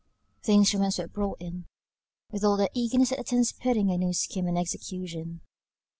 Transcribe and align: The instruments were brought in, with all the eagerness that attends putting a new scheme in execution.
The 0.45 0.53
instruments 0.53 0.97
were 0.97 1.05
brought 1.07 1.39
in, 1.39 1.67
with 2.31 2.43
all 2.43 2.57
the 2.57 2.71
eagerness 2.73 3.09
that 3.11 3.19
attends 3.19 3.51
putting 3.51 3.91
a 3.91 3.99
new 3.99 4.13
scheme 4.13 4.47
in 4.47 4.57
execution. 4.57 5.41